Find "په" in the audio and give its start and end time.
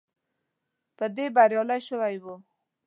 0.97-1.05